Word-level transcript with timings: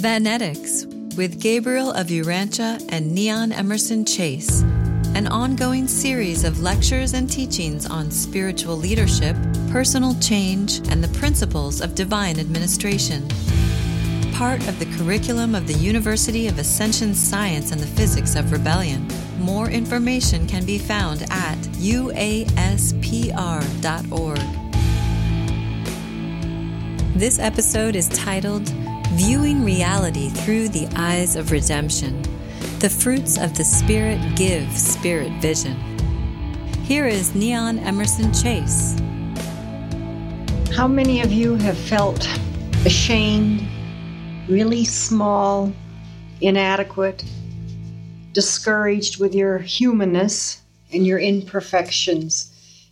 Vanetics 0.00 0.86
with 1.14 1.38
Gabriel 1.38 1.90
of 1.90 2.06
Urantia 2.06 2.82
and 2.88 3.14
Niánn 3.14 3.52
Emerson 3.52 4.06
Chase, 4.06 4.62
an 5.14 5.26
ongoing 5.26 5.86
series 5.86 6.42
of 6.42 6.62
lectures 6.62 7.12
and 7.12 7.30
teachings 7.30 7.84
on 7.84 8.10
spiritual 8.10 8.78
leadership, 8.78 9.36
personal 9.70 10.14
change, 10.18 10.78
and 10.88 11.04
the 11.04 11.18
principles 11.18 11.82
of 11.82 11.94
divine 11.94 12.40
administration. 12.40 13.28
Part 14.32 14.66
of 14.68 14.78
the 14.78 14.86
curriculum 14.96 15.54
of 15.54 15.66
the 15.66 15.74
University 15.74 16.48
of 16.48 16.58
Ascension 16.58 17.14
Science 17.14 17.70
and 17.70 17.78
the 17.78 17.86
Physics 17.86 18.36
of 18.36 18.52
Rebellion. 18.52 19.06
More 19.38 19.68
information 19.68 20.46
can 20.46 20.64
be 20.64 20.78
found 20.78 21.24
at 21.30 21.58
uaspr.org. 21.76 22.80
This 27.14 27.38
episode 27.38 27.96
is 27.96 28.08
titled 28.08 28.72
Viewing 29.14 29.64
Reality 29.64 30.28
Through 30.28 30.68
the 30.68 30.86
Eyes 30.94 31.34
of 31.34 31.50
Redemption. 31.50 32.22
The 32.78 32.88
fruits 32.88 33.38
of 33.38 33.56
the 33.56 33.64
Spirit 33.64 34.20
give 34.36 34.70
spirit 34.78 35.32
vision. 35.42 35.74
Here 36.84 37.08
is 37.08 37.32
Niánn 37.32 37.84
Emerson 37.84 38.32
Chase. 38.32 38.96
How 40.76 40.86
many 40.86 41.22
of 41.22 41.32
you 41.32 41.56
have 41.56 41.76
felt 41.76 42.24
ashamed, 42.86 43.66
really 44.48 44.84
small, 44.84 45.72
inadequate, 46.40 47.24
discouraged 48.32 49.18
with 49.18 49.34
your 49.34 49.58
humanness 49.58 50.62
and 50.92 51.04
your 51.04 51.18
imperfections 51.18 52.48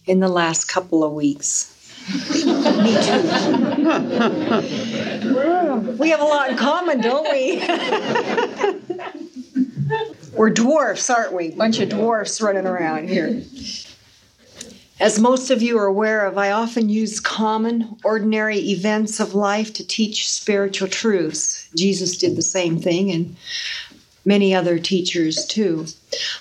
in 0.06 0.18
the 0.18 0.28
last 0.28 0.64
couple 0.64 1.04
of 1.04 1.12
weeks? 1.12 1.76
Me 2.34 2.42
too. 5.22 5.37
We 5.78 6.10
have 6.10 6.20
a 6.20 6.24
lot 6.24 6.50
in 6.50 6.56
common, 6.56 7.00
don't 7.00 7.30
we? 7.30 7.62
We're 10.34 10.50
dwarfs, 10.50 11.08
aren't 11.10 11.32
we? 11.32 11.50
Bunch 11.50 11.80
of 11.80 11.88
dwarfs 11.88 12.40
running 12.40 12.66
around 12.66 13.08
here. 13.08 13.42
As 15.00 15.18
most 15.20 15.50
of 15.50 15.62
you 15.62 15.78
are 15.78 15.86
aware 15.86 16.26
of, 16.26 16.36
I 16.36 16.50
often 16.50 16.88
use 16.88 17.20
common, 17.20 17.96
ordinary 18.02 18.58
events 18.58 19.20
of 19.20 19.34
life 19.34 19.72
to 19.74 19.86
teach 19.86 20.28
spiritual 20.28 20.88
truths. 20.88 21.68
Jesus 21.74 22.16
did 22.16 22.34
the 22.34 22.42
same 22.42 22.80
thing, 22.80 23.12
and 23.12 23.36
many 24.24 24.54
other 24.54 24.78
teachers 24.78 25.46
too. 25.46 25.86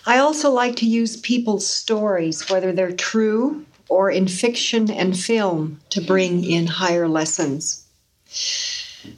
I 0.05 0.17
also 0.17 0.49
like 0.49 0.75
to 0.77 0.87
use 0.87 1.17
people's 1.17 1.67
stories, 1.67 2.49
whether 2.49 2.71
they're 2.71 2.91
true 2.91 3.65
or 3.89 4.09
in 4.09 4.27
fiction 4.27 4.89
and 4.89 5.17
film, 5.17 5.79
to 5.91 6.01
bring 6.01 6.43
in 6.43 6.67
higher 6.67 7.07
lessons. 7.07 7.83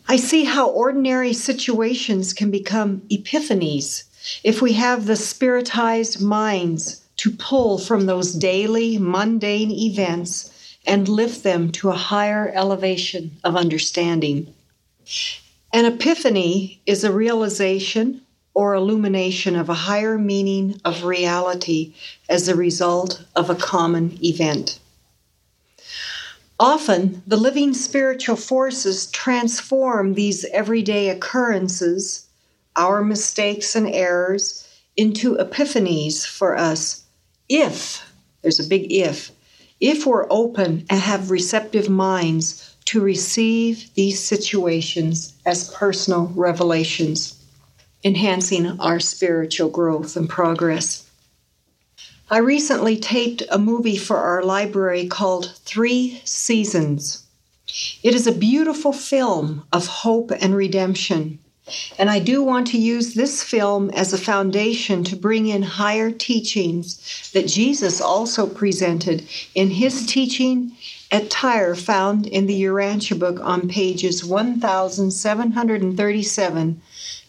I 0.08 0.18
see 0.18 0.44
how 0.44 0.70
ordinary 0.70 1.34
situations 1.34 2.34
can 2.34 2.52
become 2.52 3.02
epiphanies 3.10 4.04
if 4.44 4.62
we 4.62 4.74
have 4.74 5.06
the 5.06 5.16
spiritized 5.16 6.22
minds 6.22 7.02
to 7.18 7.32
pull 7.32 7.78
from 7.78 8.06
those 8.06 8.34
daily, 8.34 8.98
mundane 8.98 9.72
events 9.72 10.52
and 10.86 11.08
lift 11.08 11.44
them 11.44 11.72
to 11.74 11.90
a 11.90 11.96
higher 11.96 12.52
elevation 12.56 13.38
of 13.44 13.56
understanding. 13.56 14.54
An 15.74 15.86
epiphany 15.86 16.82
is 16.86 17.04
a 17.04 17.12
realization 17.12 18.22
or 18.54 18.74
illumination 18.74 19.56
of 19.56 19.70
a 19.70 19.74
higher 19.74 20.18
meaning 20.18 20.80
of 20.84 21.04
reality 21.04 21.94
as 22.28 22.48
a 22.48 22.56
result 22.56 23.24
of 23.36 23.50
a 23.50 23.56
common 23.56 24.18
event. 24.24 24.80
Often, 26.60 27.24
the 27.26 27.38
living 27.38 27.74
spiritual 27.74 28.36
forces 28.36 29.06
transform 29.12 30.14
these 30.14 30.44
everyday 30.46 31.10
occurrences, 31.10 32.28
our 32.76 33.02
mistakes 33.04 33.76
and 33.76 33.88
errors, 33.88 34.68
into 34.98 35.38
epiphanies 35.38 36.26
for 36.26 36.58
us 36.58 37.04
if, 37.48 38.04
there's 38.42 38.60
a 38.60 38.68
big 38.68 38.92
if, 38.92 39.32
if 39.80 40.06
we're 40.06 40.28
open 40.30 40.86
and 40.90 41.00
have 41.00 41.32
receptive 41.32 41.90
minds 41.90 42.76
to 42.86 43.00
receive 43.00 43.90
these 43.94 44.22
situations 44.22 45.34
as 45.46 45.70
personal 45.74 46.32
revelations 46.36 47.36
enhancing 48.04 48.80
our 48.80 49.00
spiritual 49.00 49.70
growth 49.70 50.16
and 50.16 50.30
progress. 50.30 51.09
I 52.32 52.38
recently 52.38 52.96
taped 52.96 53.42
a 53.50 53.58
movie 53.58 53.98
for 53.98 54.18
our 54.18 54.44
library 54.44 55.08
called 55.08 55.52
Three 55.66 56.22
Seasons. 56.26 57.24
It 58.04 58.14
is 58.14 58.28
a 58.28 58.32
beautiful 58.32 58.94
film 58.94 59.64
of 59.74 59.88
hope 59.88 60.32
and 60.40 60.56
redemption. 60.56 61.40
And 61.98 62.08
I 62.08 62.20
do 62.20 62.44
want 62.44 62.68
to 62.68 62.78
use 62.78 63.16
this 63.16 63.42
film 63.42 63.90
as 63.92 64.14
a 64.14 64.18
foundation 64.20 65.04
to 65.06 65.16
bring 65.16 65.48
in 65.48 65.64
higher 65.64 66.12
teachings 66.12 67.32
that 67.34 67.48
Jesus 67.48 68.00
also 68.00 68.46
presented 68.46 69.28
in 69.56 69.72
his 69.72 70.06
teaching 70.06 70.74
at 71.10 71.32
Tyre, 71.32 71.74
found 71.74 72.28
in 72.28 72.46
the 72.46 72.62
Urantia 72.62 73.18
book 73.18 73.40
on 73.42 73.68
pages 73.68 74.24
1737 74.24 76.82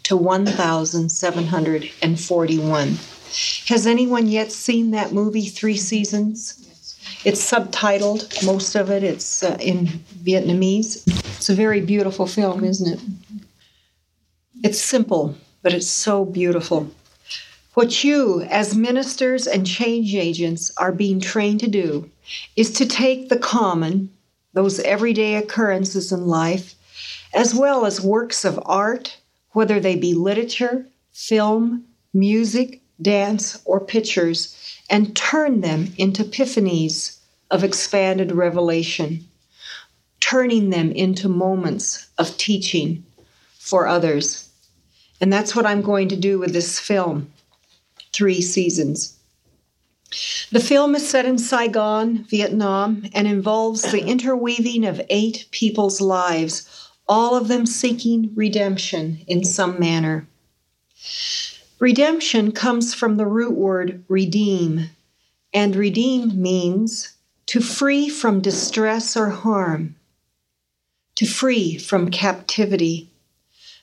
to 0.02 0.16
1741. 0.16 2.98
Has 3.68 3.86
anyone 3.86 4.26
yet 4.26 4.50
seen 4.50 4.90
that 4.90 5.12
movie, 5.12 5.46
Three 5.46 5.76
Seasons? 5.76 6.56
It's 7.24 7.50
subtitled, 7.50 8.44
most 8.44 8.74
of 8.74 8.90
it, 8.90 9.04
it's 9.04 9.42
uh, 9.42 9.56
in 9.60 9.86
Vietnamese. 10.24 11.02
It's 11.36 11.48
a 11.48 11.54
very 11.54 11.80
beautiful 11.80 12.26
film, 12.26 12.64
isn't 12.64 12.94
it? 12.94 13.00
It's 14.64 14.80
simple, 14.80 15.36
but 15.62 15.72
it's 15.72 15.86
so 15.88 16.24
beautiful. 16.24 16.90
What 17.74 18.02
you, 18.02 18.42
as 18.42 18.74
ministers 18.74 19.46
and 19.46 19.66
change 19.66 20.14
agents, 20.14 20.72
are 20.76 20.92
being 20.92 21.20
trained 21.20 21.60
to 21.60 21.68
do 21.68 22.10
is 22.56 22.72
to 22.72 22.86
take 22.86 23.28
the 23.28 23.38
common, 23.38 24.10
those 24.54 24.80
everyday 24.80 25.36
occurrences 25.36 26.10
in 26.10 26.26
life, 26.26 26.74
as 27.32 27.54
well 27.54 27.86
as 27.86 28.00
works 28.00 28.44
of 28.44 28.58
art, 28.66 29.18
whether 29.52 29.78
they 29.78 29.94
be 29.94 30.14
literature, 30.14 30.86
film, 31.12 31.84
music, 32.12 32.79
dance, 33.02 33.60
or 33.64 33.80
pictures, 33.80 34.56
and 34.88 35.16
turn 35.16 35.60
them 35.60 35.92
into 35.98 36.24
epiphanies 36.24 37.18
of 37.50 37.64
expanded 37.64 38.32
revelation, 38.32 39.26
turning 40.20 40.70
them 40.70 40.92
into 40.92 41.28
moments 41.28 42.08
of 42.18 42.36
teaching 42.36 43.04
for 43.58 43.86
others. 43.86 44.48
And 45.20 45.32
that's 45.32 45.54
what 45.54 45.66
I'm 45.66 45.82
going 45.82 46.08
to 46.08 46.16
do 46.16 46.38
with 46.38 46.52
this 46.52 46.78
film, 46.78 47.32
Three 48.12 48.40
Seasons. 48.40 49.16
The 50.50 50.60
film 50.60 50.96
is 50.96 51.08
set 51.08 51.24
in 51.24 51.38
Saigon, 51.38 52.24
Vietnam, 52.24 53.04
and 53.14 53.28
involves 53.28 53.82
the 53.82 54.04
interweaving 54.04 54.84
of 54.84 55.00
eight 55.08 55.46
people's 55.52 56.00
lives, 56.00 56.68
all 57.08 57.36
of 57.36 57.46
them 57.48 57.64
seeking 57.64 58.32
redemption 58.34 59.20
in 59.28 59.44
some 59.44 59.78
manner. 59.78 60.26
Redemption 61.80 62.52
comes 62.52 62.92
from 62.92 63.16
the 63.16 63.24
root 63.24 63.56
word 63.56 64.04
redeem, 64.06 64.90
and 65.54 65.74
redeem 65.74 66.40
means 66.40 67.14
to 67.46 67.62
free 67.62 68.10
from 68.10 68.42
distress 68.42 69.16
or 69.16 69.30
harm, 69.30 69.96
to 71.14 71.24
free 71.24 71.78
from 71.78 72.10
captivity, 72.10 73.08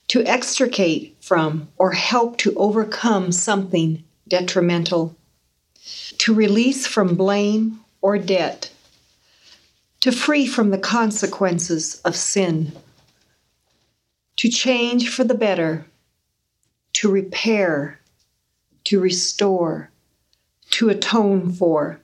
to 0.09 0.23
extricate 0.25 1.17
from 1.19 1.69
or 1.75 1.93
help 1.93 2.37
to 2.37 2.53
overcome 2.53 3.31
something 3.31 4.03
detrimental, 4.27 5.15
to 6.19 6.35
release 6.35 6.85
from 6.85 7.15
blame 7.15 7.79
or 7.99 8.19
debt, 8.19 8.69
to 10.01 10.11
free 10.11 10.45
from 10.45 10.69
the 10.69 10.77
consequences 10.77 11.99
of 12.05 12.15
sin, 12.15 12.73
to 14.35 14.49
change 14.49 15.09
for 15.09 15.23
the 15.23 15.33
better 15.33 15.87
to 16.97 17.11
repair, 17.11 17.99
to 18.83 18.99
restore, 18.99 19.91
to 20.71 20.89
atone 20.89 21.51
for, 21.51 21.99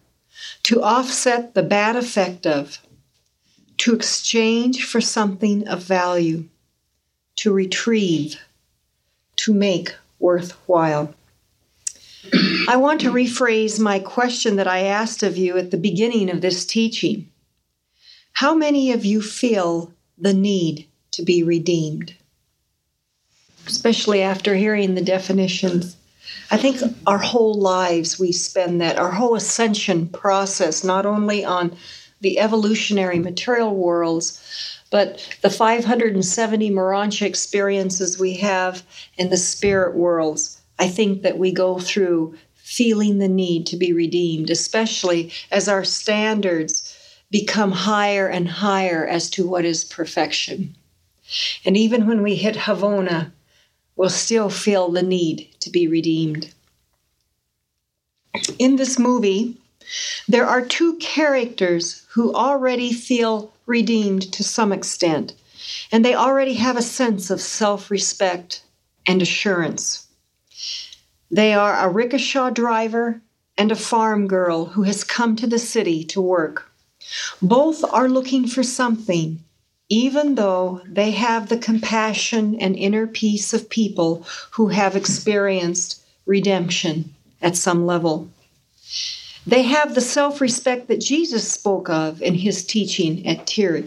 to 0.61 0.83
offset 0.83 1.55
the 1.55 1.63
bad 1.63 1.95
effect 1.95 2.45
of, 2.45 2.77
to 3.77 3.95
exchange 3.95 4.85
for 4.85 5.01
something 5.01 5.67
of 5.67 5.81
value, 5.81 6.47
to 7.35 7.51
retrieve, 7.51 8.39
to 9.35 9.51
make 9.51 9.95
worthwhile. 10.19 11.15
I 12.67 12.75
want 12.75 13.01
to 13.01 13.11
rephrase 13.11 13.79
my 13.79 13.97
question 13.97 14.57
that 14.57 14.67
I 14.67 14.81
asked 14.81 15.23
of 15.23 15.37
you 15.37 15.57
at 15.57 15.71
the 15.71 15.77
beginning 15.77 16.29
of 16.29 16.41
this 16.41 16.67
teaching. 16.67 17.31
How 18.33 18.53
many 18.53 18.91
of 18.91 19.03
you 19.03 19.23
feel 19.23 19.91
the 20.19 20.35
need 20.35 20.87
to 21.13 21.23
be 21.23 21.41
redeemed? 21.41 22.13
Especially 23.67 24.21
after 24.21 24.55
hearing 24.55 24.95
the 24.95 25.01
definitions. 25.01 25.95
I 26.51 26.57
think 26.57 26.79
our 27.07 27.17
whole 27.17 27.53
lives 27.53 28.19
we 28.19 28.31
spend 28.31 28.81
that, 28.81 28.97
our 28.97 29.11
whole 29.11 29.35
ascension 29.35 30.07
process, 30.07 30.83
not 30.83 31.05
only 31.05 31.43
on 31.43 31.75
the 32.21 32.39
evolutionary 32.39 33.19
material 33.19 33.75
worlds, 33.75 34.39
but 34.89 35.37
the 35.41 35.49
570 35.49 36.69
Morontia 36.71 37.25
experiences 37.25 38.19
we 38.19 38.35
have 38.35 38.83
in 39.17 39.29
the 39.29 39.37
spirit 39.37 39.95
worlds, 39.95 40.61
I 40.79 40.87
think 40.87 41.23
that 41.23 41.37
we 41.37 41.51
go 41.51 41.79
through 41.79 42.35
feeling 42.55 43.17
the 43.17 43.27
need 43.27 43.65
to 43.67 43.77
be 43.77 43.93
redeemed, 43.93 44.49
especially 44.49 45.31
as 45.51 45.67
our 45.67 45.83
standards 45.83 46.97
become 47.29 47.71
higher 47.71 48.27
and 48.27 48.47
higher 48.47 49.05
as 49.07 49.29
to 49.31 49.47
what 49.47 49.65
is 49.65 49.83
perfection. 49.83 50.75
And 51.65 51.75
even 51.75 52.05
when 52.05 52.21
we 52.21 52.35
hit 52.35 52.55
Havona, 52.55 53.31
we'll 53.95 54.09
still 54.09 54.49
feel 54.49 54.89
the 54.89 55.03
need 55.03 55.49
to 55.59 55.69
be 55.69 55.87
redeemed. 55.87 56.53
In 58.57 58.77
this 58.77 58.97
movie, 58.97 59.57
there 60.27 60.47
are 60.47 60.65
two 60.65 60.95
characters 60.97 62.05
who 62.13 62.33
already 62.33 62.93
feel 62.93 63.53
redeemed 63.65 64.31
to 64.33 64.43
some 64.43 64.71
extent, 64.71 65.33
and 65.91 66.03
they 66.03 66.15
already 66.15 66.55
have 66.55 66.77
a 66.77 66.81
sense 66.81 67.29
of 67.29 67.41
self 67.41 67.91
respect 67.91 68.63
and 69.07 69.21
assurance. 69.21 70.07
They 71.29 71.53
are 71.53 71.75
a 71.75 71.89
rickshaw 71.89 72.49
driver 72.49 73.21
and 73.57 73.71
a 73.71 73.75
farm 73.75 74.27
girl 74.27 74.65
who 74.65 74.83
has 74.83 75.03
come 75.03 75.35
to 75.35 75.47
the 75.47 75.59
city 75.59 76.03
to 76.05 76.21
work. 76.21 76.71
Both 77.41 77.83
are 77.83 78.09
looking 78.09 78.47
for 78.47 78.63
something, 78.63 79.43
even 79.93 80.33
though 80.33 80.81
they 80.87 81.11
have 81.11 81.49
the 81.49 81.57
compassion 81.57 82.55
and 82.59 82.75
inner 82.75 83.05
peace 83.05 83.53
of 83.53 83.69
people 83.69 84.25
who 84.49 84.69
have 84.69 84.95
experienced 84.95 86.01
redemption 86.25 87.13
at 87.43 87.55
some 87.55 87.85
level. 87.85 88.27
They 89.45 89.61
have 89.61 89.93
the 89.93 90.01
self 90.01 90.41
respect 90.41 90.87
that 90.87 90.99
Jesus 90.99 91.47
spoke 91.47 91.91
of 91.91 92.23
in 92.23 92.33
his 92.33 92.65
teaching 92.65 93.27
at 93.27 93.45
Tyre. 93.45 93.83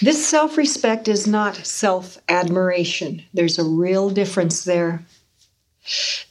This 0.00 0.26
self 0.26 0.56
respect 0.56 1.06
is 1.06 1.26
not 1.26 1.66
self 1.66 2.16
admiration, 2.30 3.22
there's 3.34 3.58
a 3.58 3.64
real 3.64 4.08
difference 4.08 4.64
there. 4.64 5.04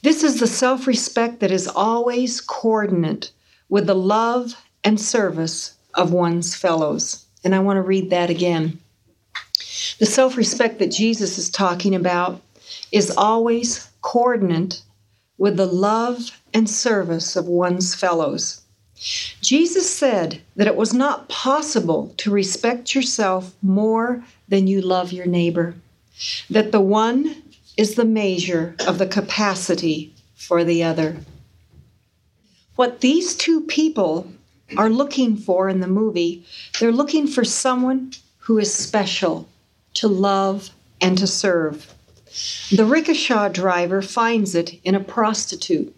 This 0.02 0.24
is 0.24 0.40
the 0.40 0.48
self 0.48 0.88
respect 0.88 1.38
that 1.38 1.52
is 1.52 1.68
always 1.68 2.40
coordinate 2.40 3.30
with 3.68 3.86
the 3.86 3.94
love 3.94 4.56
and 4.82 5.00
service 5.00 5.76
of 5.94 6.12
one's 6.12 6.56
fellows. 6.56 7.24
And 7.44 7.54
I 7.54 7.60
want 7.60 7.76
to 7.76 7.82
read 7.82 8.10
that 8.10 8.30
again. 8.30 8.80
The 9.98 10.06
self 10.06 10.36
respect 10.36 10.78
that 10.78 10.90
Jesus 10.90 11.38
is 11.38 11.50
talking 11.50 11.94
about 11.94 12.40
is 12.90 13.10
always 13.10 13.90
coordinate 14.02 14.82
with 15.38 15.56
the 15.56 15.66
love 15.66 16.40
and 16.52 16.68
service 16.68 17.36
of 17.36 17.46
one's 17.46 17.94
fellows. 17.94 18.62
Jesus 19.40 19.90
said 19.90 20.40
that 20.56 20.66
it 20.66 20.76
was 20.76 20.94
not 20.94 21.28
possible 21.28 22.14
to 22.16 22.30
respect 22.30 22.94
yourself 22.94 23.54
more 23.60 24.24
than 24.48 24.66
you 24.66 24.80
love 24.80 25.12
your 25.12 25.26
neighbor, 25.26 25.74
that 26.48 26.72
the 26.72 26.80
one 26.80 27.42
is 27.76 27.96
the 27.96 28.04
measure 28.04 28.76
of 28.86 28.98
the 28.98 29.06
capacity 29.06 30.14
for 30.34 30.64
the 30.64 30.82
other. 30.82 31.16
What 32.76 33.00
these 33.00 33.34
two 33.34 33.62
people 33.62 34.32
are 34.76 34.90
looking 34.90 35.36
for 35.36 35.68
in 35.68 35.80
the 35.80 35.86
movie, 35.86 36.44
they're 36.78 36.92
looking 36.92 37.26
for 37.26 37.44
someone 37.44 38.12
who 38.38 38.58
is 38.58 38.72
special 38.72 39.48
to 39.94 40.08
love 40.08 40.70
and 41.00 41.16
to 41.18 41.26
serve. 41.26 41.94
The 42.70 42.84
rickshaw 42.84 43.48
driver 43.48 44.02
finds 44.02 44.54
it 44.54 44.80
in 44.82 44.94
a 44.94 45.00
prostitute, 45.00 45.94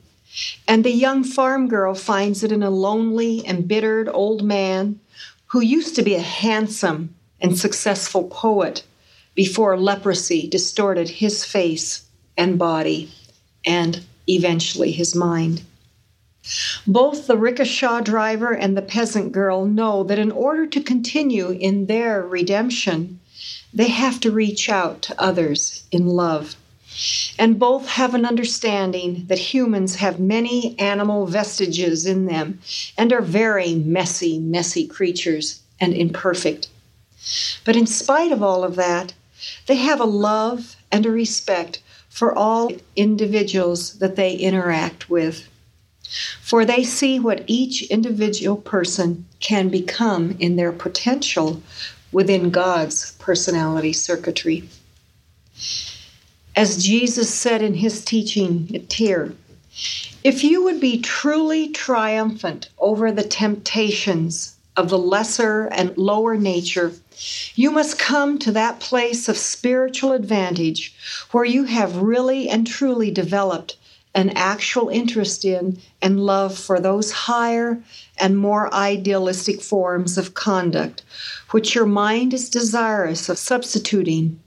and 0.68 0.84
the 0.84 0.92
young 0.92 1.24
farm 1.24 1.68
girl 1.68 1.94
finds 1.94 2.42
it 2.44 2.52
in 2.52 2.62
a 2.62 2.70
lonely, 2.70 3.46
embittered 3.46 4.08
old 4.08 4.42
man 4.42 5.00
who 5.46 5.60
used 5.60 5.94
to 5.96 6.02
be 6.02 6.14
a 6.14 6.20
handsome 6.20 7.14
and 7.40 7.56
successful 7.58 8.24
poet 8.24 8.82
before 9.34 9.78
leprosy 9.78 10.48
distorted 10.48 11.08
his 11.08 11.44
face 11.44 12.06
and 12.36 12.58
body 12.58 13.10
and 13.64 14.04
eventually 14.28 14.92
his 14.92 15.14
mind. 15.14 15.62
Both 16.86 17.26
the 17.26 17.36
rickshaw 17.36 18.00
driver 18.00 18.52
and 18.52 18.76
the 18.76 18.82
peasant 18.82 19.32
girl 19.32 19.64
know 19.64 20.04
that 20.04 20.18
in 20.18 20.30
order 20.30 20.66
to 20.66 20.80
continue 20.80 21.50
in 21.50 21.86
their 21.86 22.22
redemption, 22.22 23.18
they 23.74 23.88
have 23.88 24.20
to 24.20 24.30
reach 24.30 24.68
out 24.68 25.02
to 25.02 25.20
others 25.20 25.82
in 25.90 26.06
love. 26.06 26.54
And 27.38 27.58
both 27.58 27.88
have 27.88 28.14
an 28.14 28.24
understanding 28.24 29.24
that 29.26 29.52
humans 29.52 29.96
have 29.96 30.20
many 30.20 30.78
animal 30.78 31.26
vestiges 31.26 32.06
in 32.06 32.26
them 32.26 32.60
and 32.96 33.12
are 33.12 33.20
very 33.20 33.74
messy, 33.74 34.38
messy 34.38 34.86
creatures 34.86 35.62
and 35.80 35.92
imperfect. 35.92 36.68
But 37.64 37.76
in 37.76 37.86
spite 37.86 38.30
of 38.30 38.42
all 38.42 38.62
of 38.62 38.76
that, 38.76 39.14
they 39.66 39.76
have 39.76 40.00
a 40.00 40.04
love 40.04 40.76
and 40.92 41.04
a 41.04 41.10
respect 41.10 41.82
for 42.08 42.32
all 42.32 42.72
individuals 42.94 43.98
that 43.98 44.16
they 44.16 44.34
interact 44.34 45.10
with. 45.10 45.48
For 46.40 46.64
they 46.64 46.84
see 46.84 47.18
what 47.18 47.44
each 47.46 47.82
individual 47.82 48.56
person 48.56 49.26
can 49.40 49.68
become 49.68 50.36
in 50.38 50.56
their 50.56 50.72
potential 50.72 51.62
within 52.12 52.50
God's 52.50 53.12
personality 53.18 53.92
circuitry. 53.92 54.68
As 56.54 56.82
Jesus 56.82 57.34
said 57.34 57.60
in 57.60 57.74
his 57.74 58.04
teaching 58.04 58.70
at 58.74 58.88
if 60.24 60.42
you 60.42 60.64
would 60.64 60.80
be 60.80 61.00
truly 61.00 61.68
triumphant 61.68 62.70
over 62.78 63.12
the 63.12 63.22
temptations 63.22 64.56
of 64.76 64.88
the 64.88 64.98
lesser 64.98 65.66
and 65.66 65.96
lower 65.98 66.36
nature, 66.36 66.92
you 67.54 67.70
must 67.70 67.98
come 67.98 68.38
to 68.38 68.52
that 68.52 68.80
place 68.80 69.28
of 69.28 69.36
spiritual 69.36 70.12
advantage 70.12 70.94
where 71.30 71.44
you 71.44 71.64
have 71.64 71.96
really 71.96 72.48
and 72.48 72.66
truly 72.66 73.10
developed 73.10 73.76
an 74.16 74.30
actual 74.30 74.88
interest 74.88 75.44
in 75.44 75.78
and 76.00 76.18
love 76.18 76.58
for 76.58 76.80
those 76.80 77.12
higher 77.12 77.82
and 78.16 78.38
more 78.38 78.72
idealistic 78.72 79.60
forms 79.60 80.16
of 80.16 80.32
conduct, 80.32 81.02
which 81.50 81.74
your 81.74 81.84
mind 81.84 82.32
is 82.32 82.48
desirous 82.48 83.28
of 83.28 83.36
substituting 83.36 84.40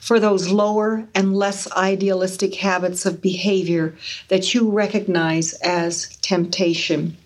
for 0.00 0.20
those 0.20 0.48
lower 0.48 1.06
and 1.16 1.34
less 1.34 1.70
idealistic 1.72 2.54
habits 2.54 3.04
of 3.04 3.20
behavior 3.20 3.92
that 4.28 4.54
you 4.54 4.70
recognize 4.70 5.52
as 5.54 6.16
temptation. 6.18 7.16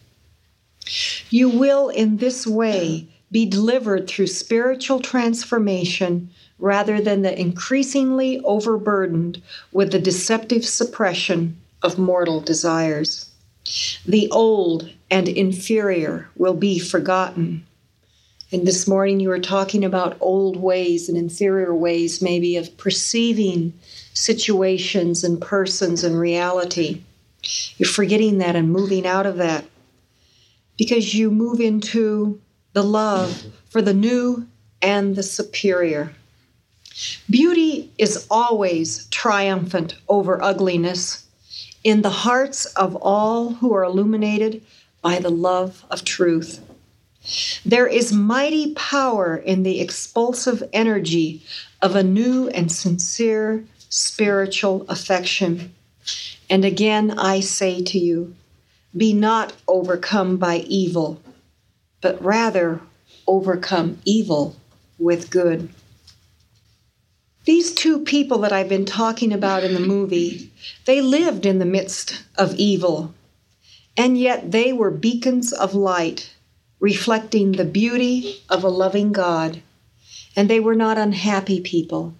You 1.28 1.50
will, 1.50 1.90
in 1.90 2.16
this 2.16 2.46
way, 2.46 3.06
be 3.30 3.44
delivered 3.44 4.08
through 4.08 4.26
spiritual 4.28 5.00
transformation 5.00 6.30
rather 6.58 7.02
than 7.02 7.20
the 7.20 7.38
increasingly 7.38 8.40
overburdened 8.40 9.42
with 9.72 9.92
the 9.92 9.99
deceptive 9.99 10.64
suppression 10.64 11.58
of 11.82 11.98
mortal 11.98 12.40
desires. 12.40 13.30
The 14.06 14.28
old 14.30 14.90
and 15.10 15.28
inferior 15.28 16.28
will 16.36 16.54
be 16.54 16.78
forgotten. 16.78 17.66
And 18.50 18.66
this 18.66 18.86
morning 18.86 19.20
you 19.20 19.28
were 19.28 19.38
talking 19.38 19.84
about 19.84 20.16
old 20.20 20.56
ways 20.56 21.08
and 21.08 21.16
inferior 21.16 21.74
ways, 21.74 22.20
maybe 22.20 22.56
of 22.56 22.76
perceiving 22.76 23.72
situations 24.14 25.24
and 25.24 25.40
persons 25.40 26.04
and 26.04 26.18
reality. 26.18 27.02
You're 27.78 27.88
forgetting 27.88 28.38
that 28.38 28.56
and 28.56 28.70
moving 28.70 29.06
out 29.06 29.26
of 29.26 29.36
that 29.36 29.64
because 30.76 31.14
you 31.14 31.30
move 31.30 31.60
into 31.60 32.40
the 32.72 32.82
love 32.82 33.44
for 33.70 33.82
the 33.82 33.94
new 33.94 34.46
and 34.80 35.16
the 35.16 35.22
superior. 35.22 36.12
Beauty 37.30 37.90
is 37.96 38.26
always 38.30 39.06
triumphant 39.06 39.94
over 40.08 40.42
ugliness 40.42 41.24
in 41.84 42.02
the 42.02 42.10
hearts 42.10 42.66
of 42.66 42.96
all 42.96 43.54
who 43.54 43.74
are 43.74 43.84
illuminated 43.84 44.62
by 45.00 45.18
the 45.18 45.30
love 45.30 45.84
of 45.90 46.04
truth. 46.04 46.60
There 47.64 47.86
is 47.86 48.12
mighty 48.12 48.74
power 48.74 49.36
in 49.36 49.62
the 49.62 49.80
expulsive 49.80 50.62
energy 50.72 51.42
of 51.80 51.94
a 51.94 52.02
new 52.02 52.48
and 52.48 52.70
sincere 52.70 53.64
spiritual 53.88 54.84
affection. 54.88 55.72
And 56.50 56.64
again, 56.64 57.18
I 57.18 57.40
say 57.40 57.82
to 57.82 57.98
you, 57.98 58.34
be 58.96 59.12
not 59.12 59.54
overcome 59.68 60.36
by 60.36 60.58
evil, 60.58 61.20
but 62.00 62.22
rather 62.22 62.80
overcome 63.26 63.98
evil 64.04 64.56
with 64.98 65.30
good. 65.30 65.68
These 67.44 67.72
two 67.72 68.00
people 68.00 68.38
that 68.38 68.52
I've 68.52 68.68
been 68.68 68.84
talking 68.84 69.32
about 69.32 69.64
in 69.64 69.75
the 69.75 69.80
movie, 69.80 70.52
they 70.84 71.00
lived 71.00 71.44
in 71.44 71.58
the 71.58 71.64
midst 71.64 72.22
of 72.37 72.54
evil, 72.54 73.14
and 73.96 74.16
yet 74.16 74.52
they 74.52 74.72
were 74.72 74.92
beacons 74.92 75.52
of 75.52 75.75
light, 75.75 76.30
reflecting 76.78 77.52
the 77.52 77.64
beauty 77.64 78.37
of 78.49 78.62
a 78.62 78.68
loving 78.68 79.12
God. 79.12 79.61
And 80.37 80.49
they 80.49 80.61
were 80.61 80.76
not 80.76 80.99
unhappy 80.99 81.61
people. 81.61 82.14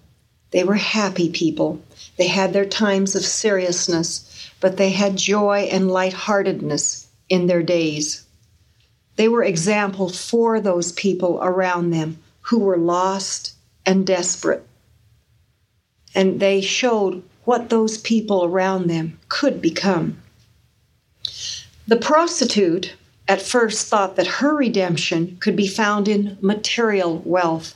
They 0.51 0.65
were 0.65 0.75
happy 0.75 1.31
people. 1.31 1.81
They 2.19 2.27
had 2.27 2.53
their 2.53 2.67
times 2.67 3.15
of 3.15 3.25
seriousness, 3.25 4.51
but 4.61 4.77
they 4.77 4.91
had 4.91 5.17
joy 5.17 5.69
and 5.71 5.89
lightheartedness 5.89 7.07
in 7.29 7.47
their 7.47 7.63
days. 7.63 8.27
They 9.15 9.29
were 9.29 9.45
examples 9.45 10.29
for 10.29 10.61
those 10.61 10.91
people 10.91 11.39
around 11.41 11.91
them 11.91 12.19
who 12.41 12.59
were 12.59 12.77
lost 12.77 13.55
and 13.87 14.05
desperate. 14.05 14.67
And 16.15 16.41
they 16.41 16.61
showed 16.61 17.23
what 17.45 17.71
those 17.71 17.99
people 17.99 18.45
around 18.45 18.89
them 18.89 19.19
could 19.29 19.61
become. 19.61 20.23
The 21.87 21.97
prostitute 21.97 22.95
at 23.29 23.43
first 23.43 23.87
thought 23.87 24.17
that 24.17 24.27
her 24.27 24.55
redemption 24.55 25.37
could 25.41 25.57
be 25.57 25.67
found 25.67 26.09
in 26.09 26.39
material 26.41 27.23
wealth, 27.25 27.75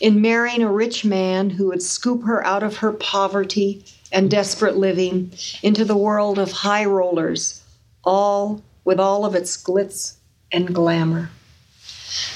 in 0.00 0.20
marrying 0.20 0.62
a 0.62 0.72
rich 0.72 1.04
man 1.04 1.50
who 1.50 1.68
would 1.68 1.82
scoop 1.82 2.24
her 2.24 2.44
out 2.46 2.62
of 2.62 2.78
her 2.78 2.92
poverty 2.92 3.84
and 4.10 4.30
desperate 4.30 4.76
living 4.76 5.32
into 5.62 5.84
the 5.84 5.96
world 5.96 6.38
of 6.38 6.52
high 6.52 6.84
rollers, 6.84 7.62
all 8.04 8.62
with 8.84 9.00
all 9.00 9.24
of 9.24 9.34
its 9.34 9.56
glitz 9.56 10.14
and 10.50 10.74
glamour. 10.74 11.30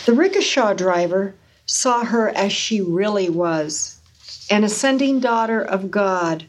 The 0.07 0.13
rickshaw 0.13 0.73
driver 0.73 1.35
saw 1.67 2.05
her 2.05 2.31
as 2.31 2.53
she 2.53 2.81
really 2.81 3.29
was 3.29 3.96
an 4.51 4.65
ascending 4.65 5.21
daughter 5.21 5.61
of 5.61 5.91
God, 5.91 6.45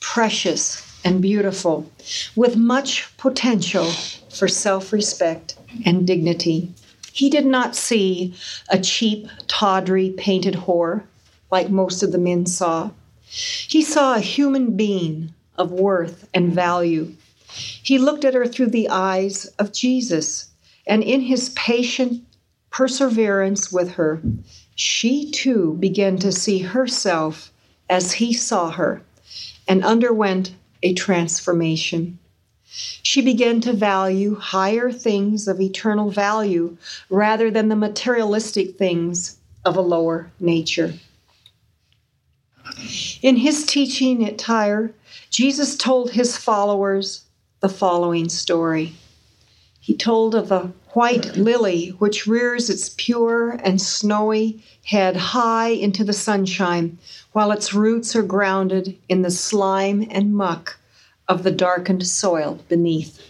precious 0.00 0.86
and 1.04 1.20
beautiful, 1.20 1.90
with 2.36 2.56
much 2.56 3.16
potential 3.16 3.90
for 4.30 4.46
self 4.46 4.92
respect 4.92 5.56
and 5.84 6.06
dignity. 6.06 6.72
He 7.12 7.28
did 7.28 7.46
not 7.46 7.74
see 7.74 8.34
a 8.68 8.78
cheap, 8.78 9.28
tawdry, 9.48 10.10
painted 10.10 10.54
whore 10.54 11.02
like 11.50 11.70
most 11.70 12.02
of 12.02 12.12
the 12.12 12.18
men 12.18 12.46
saw. 12.46 12.90
He 13.26 13.82
saw 13.82 14.14
a 14.14 14.20
human 14.20 14.76
being 14.76 15.34
of 15.58 15.72
worth 15.72 16.28
and 16.32 16.52
value. 16.52 17.14
He 17.52 17.98
looked 17.98 18.24
at 18.24 18.34
her 18.34 18.46
through 18.46 18.70
the 18.70 18.88
eyes 18.88 19.46
of 19.58 19.72
Jesus, 19.72 20.48
and 20.86 21.02
in 21.02 21.22
his 21.22 21.50
patient 21.50 22.24
perseverance 22.70 23.72
with 23.72 23.92
her, 23.92 24.22
she 24.80 25.30
too 25.30 25.76
began 25.78 26.16
to 26.16 26.32
see 26.32 26.60
herself 26.60 27.52
as 27.90 28.12
he 28.12 28.32
saw 28.32 28.70
her 28.70 29.02
and 29.68 29.84
underwent 29.84 30.54
a 30.82 30.94
transformation. 30.94 32.18
She 32.64 33.20
began 33.20 33.60
to 33.60 33.74
value 33.74 34.36
higher 34.36 34.90
things 34.90 35.46
of 35.46 35.60
eternal 35.60 36.10
value 36.10 36.78
rather 37.10 37.50
than 37.50 37.68
the 37.68 37.76
materialistic 37.76 38.78
things 38.78 39.36
of 39.66 39.76
a 39.76 39.82
lower 39.82 40.30
nature. 40.40 40.94
In 43.20 43.36
his 43.36 43.66
teaching 43.66 44.26
at 44.26 44.38
Tyre, 44.38 44.94
Jesus 45.28 45.76
told 45.76 46.12
his 46.12 46.38
followers 46.38 47.24
the 47.60 47.68
following 47.68 48.30
story. 48.30 48.94
He 49.90 49.96
told 49.96 50.36
of 50.36 50.50
the 50.50 50.70
white 50.92 51.36
lily 51.36 51.88
which 51.98 52.24
rears 52.24 52.70
its 52.70 52.94
pure 52.96 53.58
and 53.64 53.82
snowy 53.82 54.62
head 54.84 55.16
high 55.16 55.70
into 55.70 56.04
the 56.04 56.12
sunshine 56.12 56.96
while 57.32 57.50
its 57.50 57.74
roots 57.74 58.14
are 58.14 58.22
grounded 58.22 58.96
in 59.08 59.22
the 59.22 59.32
slime 59.32 60.06
and 60.08 60.32
muck 60.32 60.78
of 61.26 61.42
the 61.42 61.50
darkened 61.50 62.06
soil 62.06 62.60
beneath. 62.68 63.20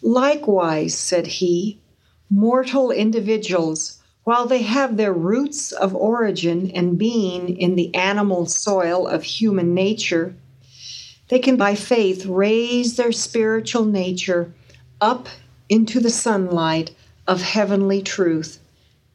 Likewise, 0.00 0.94
said 0.94 1.26
he, 1.26 1.78
mortal 2.30 2.90
individuals, 2.90 3.98
while 4.24 4.46
they 4.46 4.62
have 4.62 4.96
their 4.96 5.12
roots 5.12 5.70
of 5.70 5.94
origin 5.94 6.70
and 6.70 6.96
being 6.96 7.58
in 7.58 7.76
the 7.76 7.94
animal 7.94 8.46
soil 8.46 9.06
of 9.06 9.22
human 9.22 9.74
nature, 9.74 10.34
they 11.28 11.38
can 11.38 11.56
by 11.56 11.74
faith 11.74 12.24
raise 12.24 12.96
their 12.96 13.12
spiritual 13.12 13.84
nature 13.84 14.54
up 14.98 15.28
into 15.72 16.00
the 16.00 16.10
sunlight 16.10 16.94
of 17.26 17.40
heavenly 17.40 18.02
truth 18.02 18.60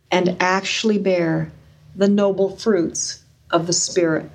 and 0.10 0.36
actually 0.40 0.98
bear 0.98 1.52
the 1.96 2.08
noble 2.08 2.58
fruits 2.58 3.24
of 3.52 3.68
the 3.68 3.74
Spirit. 3.74 4.28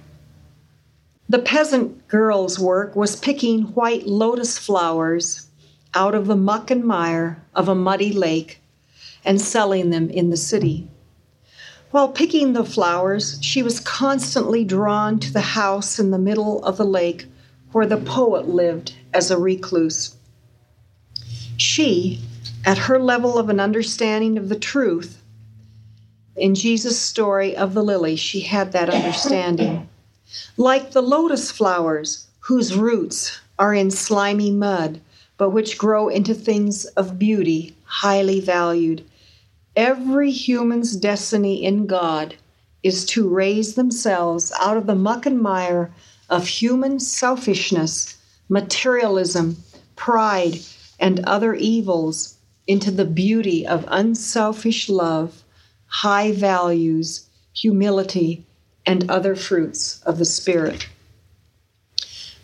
The 1.29 1.41
peasant 1.41 2.07
girl's 2.07 2.61
work 2.61 2.95
was 2.95 3.17
picking 3.17 3.63
white 3.75 4.07
lotus 4.07 4.57
flowers 4.57 5.49
out 5.95 6.15
of 6.15 6.29
the 6.29 6.37
muck 6.37 6.71
and 6.71 6.85
mire 6.85 7.43
of 7.57 7.69
a 7.69 7.75
muddy 7.75 8.13
lake 8.13 8.61
and 9.25 9.41
selling 9.41 9.91
them 9.91 10.09
in 10.09 10.31
the 10.31 10.37
city. 10.37 10.87
While 11.91 12.11
picking 12.11 12.53
the 12.53 12.65
flowers, 12.65 13.37
she 13.43 13.65
was 13.65 13.81
constantly 13.81 14.63
drawn 14.63 15.19
to 15.19 15.33
the 15.33 15.41
house 15.59 15.99
in 15.99 16.13
the 16.13 16.19
middle 16.19 16.65
of 16.65 16.77
the 16.77 16.85
lake 16.85 17.27
where 17.73 17.87
the 17.87 17.97
poet 17.97 18.49
lived 18.49 18.95
as 19.13 19.33
a 19.33 19.39
recluse. 19.39 20.15
She, 21.57 22.21
at 22.65 22.79
her 22.79 22.99
level 22.99 23.39
of 23.39 23.49
an 23.49 23.61
understanding 23.61 24.39
of 24.39 24.49
the 24.49 24.59
truth, 24.59 25.23
in 26.37 26.55
Jesus' 26.55 26.99
story 26.99 27.55
of 27.55 27.75
the 27.75 27.83
lily, 27.85 28.17
she 28.17 28.41
had 28.41 28.73
that 28.73 28.89
understanding. 28.89 29.89
Like 30.57 30.93
the 30.93 31.03
lotus 31.03 31.51
flowers, 31.51 32.27
whose 32.41 32.75
roots 32.75 33.39
are 33.59 33.75
in 33.75 33.91
slimy 33.91 34.51
mud, 34.51 35.01
but 35.37 35.51
which 35.51 35.77
grow 35.77 36.09
into 36.09 36.35
things 36.35 36.87
of 36.87 37.19
beauty, 37.19 37.77
highly 37.85 38.41
valued. 38.41 39.05
Every 39.77 40.31
human's 40.31 40.97
destiny 40.97 41.63
in 41.65 41.87
God 41.87 42.35
is 42.83 43.05
to 43.07 43.29
raise 43.29 43.75
themselves 43.75 44.53
out 44.59 44.77
of 44.77 44.87
the 44.87 44.95
muck 44.95 45.27
and 45.27 45.41
mire 45.41 45.93
of 46.31 46.47
human 46.47 46.99
selfishness, 46.99 48.17
materialism, 48.49 49.57
pride, 49.97 50.59
and 51.03 51.19
other 51.25 51.53
evils 51.53 52.37
into 52.69 52.93
the 52.93 53.05
beauty 53.05 53.67
of 53.67 53.85
unselfish 53.89 54.89
love, 54.89 55.43
high 55.87 56.31
values, 56.31 57.27
humility, 57.53 58.47
and 58.87 59.11
other 59.11 59.35
fruits 59.35 60.01
of 60.05 60.19
the 60.19 60.25
Spirit. 60.25 60.89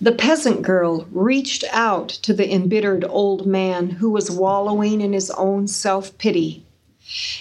The 0.00 0.12
peasant 0.12 0.62
girl 0.62 1.06
reached 1.12 1.64
out 1.70 2.08
to 2.08 2.34
the 2.34 2.52
embittered 2.52 3.04
old 3.08 3.46
man 3.46 3.90
who 3.90 4.10
was 4.10 4.30
wallowing 4.30 5.00
in 5.00 5.12
his 5.12 5.30
own 5.30 5.68
self 5.68 6.18
pity 6.18 6.64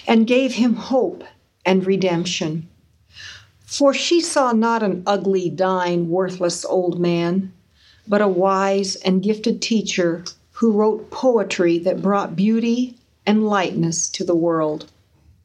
and 0.06 0.26
gave 0.26 0.54
him 0.54 0.74
hope 0.74 1.24
and 1.66 1.84
redemption. 1.84 2.68
For 3.66 3.92
she 3.92 4.20
saw 4.20 4.52
not 4.52 4.84
an 4.84 5.02
ugly, 5.04 5.50
dying, 5.50 6.08
worthless 6.08 6.64
old 6.64 7.00
man, 7.00 7.52
but 8.06 8.22
a 8.22 8.28
wise 8.28 8.96
and 8.96 9.22
gifted 9.22 9.60
teacher 9.60 10.24
who 10.58 10.72
wrote 10.72 11.08
poetry 11.10 11.78
that 11.78 12.02
brought 12.02 12.34
beauty 12.34 12.96
and 13.24 13.46
lightness 13.46 14.08
to 14.08 14.24
the 14.24 14.34
world. 14.34 14.86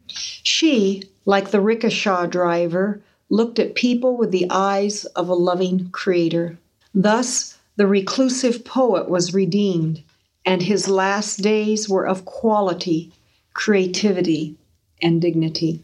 She, 0.08 1.04
like 1.24 1.52
the 1.52 1.62
rickshaw 1.62 2.26
driver, 2.26 3.00
looked 3.30 3.60
at 3.60 3.76
people 3.76 4.18
with 4.18 4.32
the 4.32 4.48
eyes 4.50 5.06
of 5.06 5.30
a 5.30 5.36
loving 5.36 5.90
creator. 5.92 6.58
Thus, 6.96 7.60
the 7.76 7.86
reclusive 7.86 8.66
poet 8.66 9.08
was 9.08 9.36
redeemed, 9.36 10.02
and 10.48 10.64
his 10.64 10.88
last 10.88 11.44
days 11.44 11.88
were 11.88 12.08
of 12.08 12.26
quality, 12.26 13.12
creativity, 13.54 14.56
and 15.00 15.22
dignity. 15.22 15.84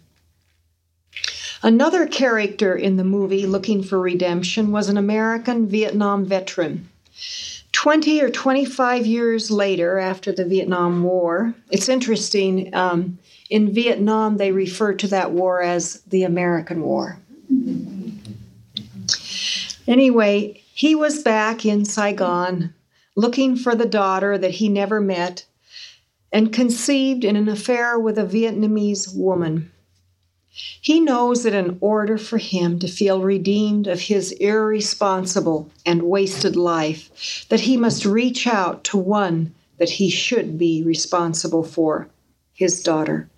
Another 1.61 2.07
character 2.07 2.75
in 2.75 2.97
the 2.97 3.03
movie 3.03 3.45
Looking 3.45 3.83
for 3.83 3.99
Redemption 3.99 4.71
was 4.71 4.89
an 4.89 4.97
American 4.97 5.67
Vietnam 5.67 6.25
veteran. 6.25 6.89
20 7.79 8.21
or 8.21 8.29
25 8.29 9.05
years 9.05 9.49
later, 9.49 9.99
after 9.99 10.33
the 10.33 10.43
Vietnam 10.43 11.01
War, 11.01 11.55
it's 11.71 11.87
interesting, 11.87 12.75
um, 12.75 13.17
in 13.49 13.73
Vietnam 13.73 14.35
they 14.35 14.51
refer 14.51 14.93
to 14.95 15.07
that 15.07 15.31
war 15.31 15.61
as 15.61 16.01
the 16.01 16.23
American 16.23 16.81
War. 16.81 17.17
Anyway, 19.87 20.61
he 20.73 20.93
was 20.93 21.23
back 21.23 21.65
in 21.65 21.85
Saigon 21.85 22.73
looking 23.15 23.55
for 23.55 23.75
the 23.75 23.85
daughter 23.85 24.37
that 24.37 24.51
he 24.51 24.67
never 24.67 24.99
met 24.99 25.45
and 26.33 26.51
conceived 26.51 27.23
in 27.23 27.37
an 27.37 27.47
affair 27.47 27.97
with 27.97 28.17
a 28.17 28.25
Vietnamese 28.25 29.15
woman. 29.15 29.71
He 30.81 30.99
knows 30.99 31.43
that 31.43 31.53
in 31.53 31.77
order 31.79 32.17
for 32.17 32.37
him 32.37 32.79
to 32.79 32.87
feel 32.87 33.21
redeemed 33.21 33.87
of 33.87 34.01
his 34.01 34.31
irresponsible 34.33 35.69
and 35.85 36.03
wasted 36.03 36.55
life, 36.55 37.45
that 37.49 37.61
he 37.61 37.77
must 37.77 38.05
reach 38.05 38.45
out 38.45 38.83
to 38.85 38.97
one 38.97 39.53
that 39.77 39.91
he 39.91 40.09
should 40.09 40.57
be 40.57 40.83
responsible 40.83 41.63
for, 41.63 42.09
his 42.53 42.83
daughter. 42.83 43.29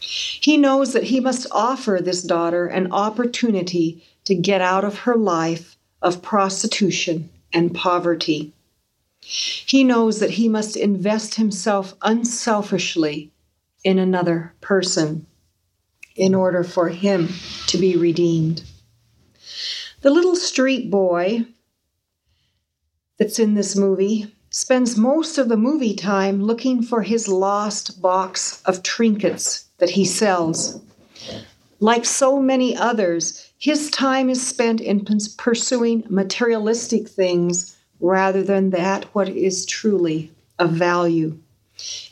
He 0.00 0.56
knows 0.56 0.92
that 0.92 1.04
he 1.04 1.18
must 1.18 1.46
offer 1.50 1.98
this 2.00 2.22
daughter 2.22 2.66
an 2.66 2.92
opportunity 2.92 4.04
to 4.24 4.34
get 4.34 4.60
out 4.60 4.84
of 4.84 4.98
her 4.98 5.16
life 5.16 5.76
of 6.00 6.22
prostitution 6.22 7.28
and 7.52 7.74
poverty. 7.74 8.52
He 9.20 9.82
knows 9.82 10.20
that 10.20 10.30
he 10.30 10.48
must 10.48 10.76
invest 10.76 11.34
himself 11.34 11.94
unselfishly 12.02 13.32
in 13.82 13.98
another 13.98 14.54
person 14.60 15.26
in 16.18 16.34
order 16.34 16.64
for 16.64 16.88
him 16.88 17.28
to 17.68 17.78
be 17.78 17.96
redeemed. 17.96 18.62
The 20.02 20.10
little 20.10 20.36
street 20.36 20.90
boy 20.90 21.46
that's 23.18 23.38
in 23.38 23.54
this 23.54 23.74
movie 23.74 24.34
spends 24.50 24.96
most 24.96 25.38
of 25.38 25.48
the 25.48 25.56
movie 25.56 25.94
time 25.94 26.42
looking 26.42 26.82
for 26.82 27.02
his 27.02 27.28
lost 27.28 28.02
box 28.02 28.60
of 28.64 28.82
trinkets 28.82 29.66
that 29.78 29.90
he 29.90 30.04
sells. 30.04 30.80
Like 31.80 32.04
so 32.04 32.40
many 32.40 32.76
others, 32.76 33.50
his 33.58 33.90
time 33.90 34.28
is 34.28 34.44
spent 34.44 34.80
in 34.80 35.06
pursuing 35.36 36.04
materialistic 36.08 37.08
things 37.08 37.76
rather 38.00 38.42
than 38.42 38.70
that 38.70 39.04
what 39.14 39.28
is 39.28 39.66
truly 39.66 40.32
of 40.58 40.70
value. 40.72 41.38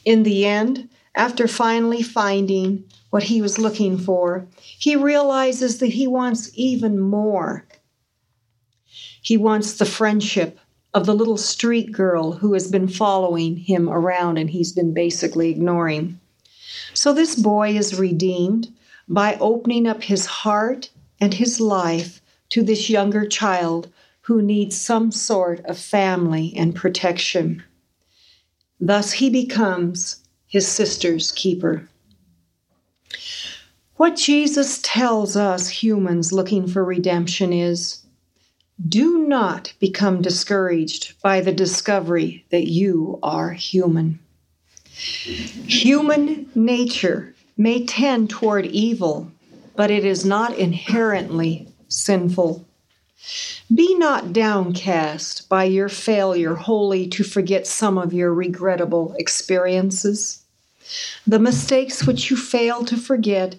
In 0.05 0.23
the 0.23 0.45
end, 0.45 0.89
after 1.17 1.49
finally 1.49 2.03
finding 2.03 2.85
what 3.11 3.25
he 3.25 3.41
was 3.41 3.59
looking 3.59 3.97
for, 3.97 4.47
he 4.61 4.95
realizes 4.95 5.79
that 5.79 5.95
he 5.95 6.07
wants 6.07 6.51
even 6.55 7.01
more. 7.01 7.65
He 9.23 9.39
wants 9.39 9.73
the 9.73 9.87
friendship 9.87 10.61
of 10.93 11.07
the 11.07 11.15
little 11.15 11.39
street 11.39 11.91
girl 11.91 12.33
who 12.33 12.53
has 12.53 12.71
been 12.71 12.89
following 12.89 13.57
him 13.57 13.89
around 13.89 14.37
and 14.37 14.51
he's 14.51 14.73
been 14.73 14.93
basically 14.93 15.51
ignoring. 15.51 16.21
So 16.93 17.13
this 17.13 17.35
boy 17.35 17.77
is 17.77 17.99
redeemed 17.99 18.69
by 19.09 19.37
opening 19.41 19.87
up 19.87 20.03
his 20.03 20.27
heart 20.27 20.91
and 21.21 21.35
his 21.35 21.61
life 21.61 22.21
to 22.51 22.63
this 22.63 22.91
younger 22.91 23.27
child 23.27 23.91
who 24.23 24.43
needs 24.43 24.77
some 24.77 25.11
sort 25.11 25.65
of 25.67 25.79
family 25.79 26.53
and 26.57 26.75
protection. 26.75 27.63
Thus, 28.81 29.13
he 29.13 29.31
becomes 29.31 30.23
his 30.49 30.67
sister's 30.67 31.33
keeper. 31.33 31.89
What 33.97 34.17
Jesus 34.17 34.81
tells 34.83 35.37
us 35.37 35.69
humans 35.69 36.33
looking 36.33 36.67
for 36.67 36.85
redemption 36.85 37.53
is 37.53 38.03
do 38.89 39.27
not 39.27 39.73
become 39.81 40.21
discouraged 40.21 41.21
by 41.23 41.41
the 41.41 41.53
discovery 41.53 42.45
that 42.51 42.69
you 42.69 43.19
are 43.23 43.53
human. 43.53 44.19
Human 44.93 46.51
nature 46.55 47.35
may 47.57 47.87
tend 47.87 48.29
toward 48.29 48.67
evil, 48.67 49.31
but 49.75 49.91
it 49.91 50.05
is 50.05 50.27
not 50.27 50.59
inherently 50.59 51.69
sinful. 51.89 52.66
Be 53.75 53.95
not 53.97 54.33
downcast 54.33 55.49
by 55.49 55.65
your 55.65 55.89
failure 55.89 56.55
wholly 56.55 57.09
to 57.09 57.25
forget 57.25 57.67
some 57.67 57.99
of 57.99 58.13
your 58.13 58.33
regrettable 58.33 59.15
experiences. 59.19 60.45
The 61.27 61.41
mistakes 61.41 62.07
which 62.07 62.31
you 62.31 62.37
fail 62.37 62.85
to 62.85 62.97
forget 62.97 63.57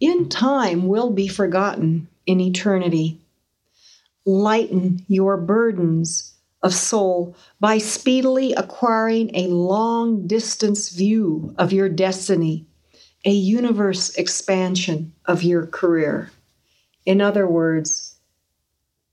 in 0.00 0.28
time 0.30 0.88
will 0.88 1.10
be 1.10 1.28
forgotten 1.28 2.08
in 2.24 2.40
eternity. 2.40 3.20
Lighten 4.24 5.04
your 5.08 5.36
burdens 5.36 6.32
of 6.62 6.74
soul 6.74 7.36
by 7.58 7.78
speedily 7.78 8.52
acquiring 8.54 9.34
a 9.34 9.48
long 9.48 10.26
distance 10.26 10.90
view 10.90 11.54
of 11.58 11.72
your 11.72 11.88
destiny, 11.88 12.64
a 13.24 13.30
universe 13.30 14.14
expansion 14.16 15.12
of 15.26 15.42
your 15.42 15.66
career. 15.66 16.30
In 17.04 17.20
other 17.20 17.46
words, 17.46 18.09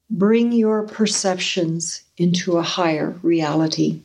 bring 0.10 0.52
your 0.52 0.84
perceptions 0.84 2.04
into 2.18 2.58
a 2.58 2.64
higher 2.64 3.16
reality. 3.22 4.02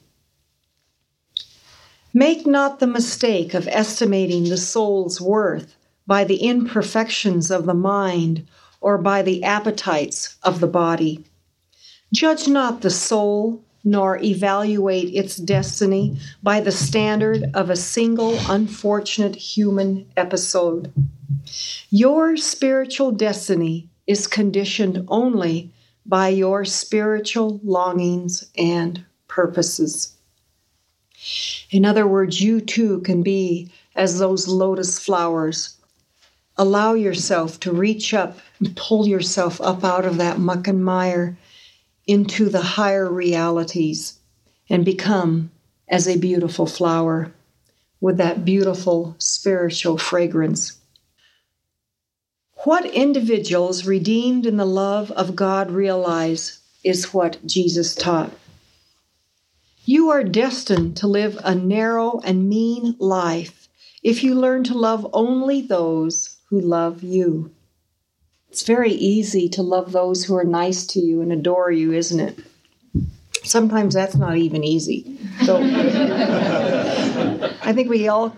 Make 2.13 2.47
not 2.47 2.81
the 2.81 2.87
mistake 2.87 3.55
of 3.55 3.69
estimating 3.69 4.45
the 4.45 4.59
soul's 4.59 5.21
worth 5.21 5.77
by 6.07 6.25
the 6.25 6.43
imperfections 6.43 7.51
of 7.51 7.65
the 7.65 7.75
mind 7.75 8.47
or 8.81 8.99
by 8.99 9.23
the 9.23 9.45
appetites 9.45 10.37
of 10.43 10.61
the 10.61 10.67
body. 10.67 11.25
Judge 12.13 12.49
not 12.49 12.83
the 12.83 12.91
soul, 12.91 13.63
nor 13.85 14.19
evaluate 14.19 15.15
its 15.15 15.37
destiny 15.37 16.19
by 16.43 16.61
the 16.61 16.73
standard 16.73 17.51
of 17.55 17.71
a 17.71 17.77
single 17.77 18.39
unfortunate 18.49 19.37
human 19.37 20.07
episode. 20.17 20.93
Your 21.91 22.37
spiritual 22.37 23.13
destiny 23.13 23.89
is 24.07 24.27
conditioned 24.27 25.05
only 25.09 25.73
by 26.07 26.29
your 26.29 26.65
spiritual 26.65 27.61
longings 27.63 28.45
and 28.57 29.05
purposes. 29.29 30.15
In 31.71 31.85
other 31.85 32.07
words, 32.07 32.41
you 32.41 32.61
too 32.61 33.01
can 33.01 33.23
be 33.23 33.71
as 33.95 34.19
those 34.19 34.49
lotus 34.49 34.99
flowers 34.99 35.77
allow 36.57 36.95
yourself 36.95 37.59
to 37.61 37.73
reach 37.73 38.13
up 38.13 38.39
and 38.59 38.77
pull 38.77 39.07
yourself 39.07 39.61
up 39.61 39.85
out 39.85 40.05
of 40.05 40.19
that 40.19 40.39
muck 40.39 40.69
and 40.69 40.85
mire 40.85 41.37
into 42.07 42.49
the 42.49 42.61
higher 42.61 43.11
realities 43.11 44.19
and 44.69 44.85
become 44.85 45.51
as 45.89 46.07
a 46.09 46.19
beautiful 46.19 46.67
flower 46.67 47.33
with 48.01 48.17
that 48.17 48.45
beautiful 48.45 49.15
spiritual 49.19 49.97
fragrance. 49.97 50.79
What 52.65 52.87
individuals 52.87 53.87
redeemed 53.87 54.47
in 54.47 54.57
the 54.57 54.65
love 54.65 55.11
of 55.13 55.35
God 55.35 55.73
realize 55.73 56.61
is 56.85 57.13
what 57.13 57.45
Jesus 57.45 57.97
taught. 57.97 58.31
You 59.85 60.11
are 60.11 60.23
destined 60.23 60.97
to 60.99 61.09
live 61.09 61.41
a 61.43 61.57
narrow 61.57 62.21
and 62.25 62.49
mean 62.49 62.95
life 63.01 63.69
if 64.05 64.23
you 64.23 64.37
learn 64.37 64.63
to 64.65 64.79
love 64.79 65.05
only 65.13 65.61
those 65.61 66.37
who 66.51 66.61
love 66.61 67.03
you. 67.03 67.51
It's 68.49 68.63
very 68.63 68.93
easy 68.93 69.49
to 69.49 69.63
love 69.63 69.91
those 69.91 70.25
who 70.25 70.37
are 70.37 70.45
nice 70.45 70.87
to 70.89 71.01
you 71.01 71.21
and 71.21 71.33
adore 71.33 71.73
you, 71.73 71.93
isn't 71.93 72.21
it? 72.21 72.39
Sometimes 73.43 73.95
that's 73.95 74.15
not 74.15 74.37
even 74.37 74.63
easy. 74.63 75.19
So 75.45 75.57
I 77.63 77.73
think 77.73 77.91
we 77.91 78.07
all 78.07 78.37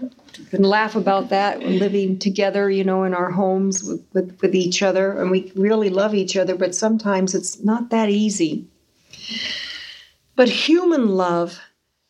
can 0.55 0.65
laugh 0.65 0.95
about 0.95 1.29
that 1.31 1.61
living 1.61 2.19
together, 2.19 2.71
you 2.71 2.85
know, 2.85 3.05
in 3.05 3.15
our 3.15 3.31
homes 3.31 3.83
with, 3.83 4.05
with, 4.13 4.39
with 4.41 4.55
each 4.55 4.83
other. 4.83 5.21
And 5.21 5.31
we 5.31 5.53
really 5.55 5.91
love 5.91 6.15
each 6.15 6.37
other, 6.37 6.55
but 6.55 6.75
sometimes 6.75 7.35
it's 7.35 7.63
not 7.63 7.91
that 7.91 8.09
easy. 8.09 8.67
But 10.37 10.49
human 10.49 11.09
love 11.09 11.61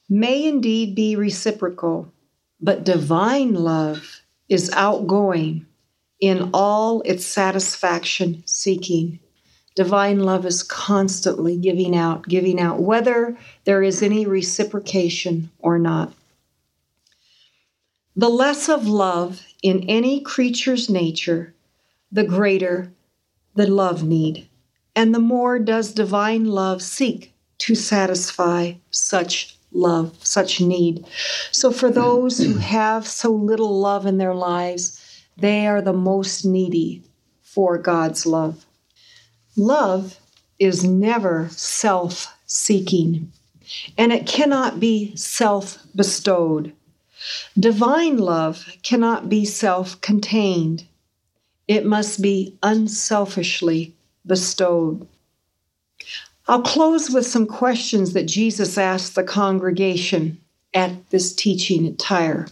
may 0.08 0.46
indeed 0.46 0.94
be 0.94 1.16
reciprocal, 1.16 2.12
but 2.60 2.84
divine 2.84 3.54
love 3.54 4.22
is 4.48 4.70
outgoing 4.72 5.66
in 6.20 6.50
all 6.52 7.02
its 7.02 7.26
satisfaction 7.26 8.42
seeking. 8.46 9.20
Divine 9.74 10.20
love 10.20 10.46
is 10.46 10.62
constantly 10.62 11.56
giving 11.56 11.96
out, 11.96 12.28
giving 12.28 12.60
out, 12.60 12.80
whether 12.80 13.36
there 13.64 13.82
is 13.82 14.02
any 14.02 14.24
reciprocation 14.24 15.50
or 15.58 15.78
not. 15.78 16.12
The 18.16 18.28
less 18.28 18.68
of 18.68 18.86
love 18.86 19.44
in 19.60 19.88
any 19.88 20.20
creature's 20.20 20.88
nature, 20.88 21.52
the 22.12 22.22
greater 22.22 22.92
the 23.56 23.66
love 23.66 24.04
need, 24.04 24.48
and 24.94 25.12
the 25.12 25.18
more 25.18 25.58
does 25.58 25.92
divine 25.92 26.44
love 26.44 26.80
seek 26.80 27.34
to 27.58 27.74
satisfy 27.74 28.74
such 28.92 29.58
love, 29.72 30.16
such 30.24 30.60
need. 30.60 31.04
So, 31.50 31.72
for 31.72 31.90
those 31.90 32.38
who 32.38 32.54
have 32.58 33.04
so 33.04 33.32
little 33.32 33.80
love 33.80 34.06
in 34.06 34.18
their 34.18 34.34
lives, 34.34 35.00
they 35.36 35.66
are 35.66 35.82
the 35.82 35.92
most 35.92 36.44
needy 36.44 37.02
for 37.42 37.78
God's 37.78 38.26
love. 38.26 38.64
Love 39.56 40.20
is 40.60 40.84
never 40.84 41.48
self 41.50 42.32
seeking, 42.46 43.32
and 43.98 44.12
it 44.12 44.28
cannot 44.28 44.78
be 44.78 45.16
self 45.16 45.78
bestowed. 45.96 46.72
Divine 47.58 48.18
love 48.18 48.66
cannot 48.82 49.28
be 49.28 49.44
self 49.44 50.00
contained, 50.00 50.84
it 51.66 51.86
must 51.86 52.20
be 52.20 52.56
unselfishly 52.62 53.94
bestowed. 54.26 55.06
I'll 56.46 56.62
close 56.62 57.10
with 57.10 57.26
some 57.26 57.46
questions 57.46 58.12
that 58.12 58.26
Jesus 58.26 58.76
asked 58.76 59.14
the 59.14 59.24
congregation 59.24 60.38
at 60.74 61.08
this 61.10 61.34
teaching 61.34 61.86
at 61.86 61.98
Tyre. 61.98 62.48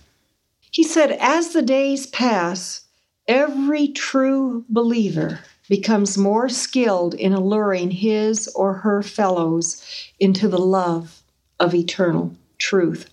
He 0.70 0.82
said, 0.82 1.12
As 1.12 1.50
the 1.50 1.60
days 1.60 2.06
pass, 2.06 2.84
every 3.28 3.88
true 3.88 4.64
believer 4.70 5.40
becomes 5.68 6.16
more 6.16 6.48
skilled 6.48 7.14
in 7.14 7.32
alluring 7.34 7.90
his 7.90 8.48
or 8.48 8.74
her 8.74 9.02
fellows 9.02 9.84
into 10.18 10.48
the 10.48 10.58
love 10.58 11.22
of 11.60 11.74
eternal 11.74 12.34
truth. 12.58 13.10